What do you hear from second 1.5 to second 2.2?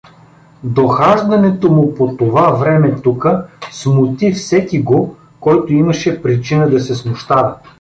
му по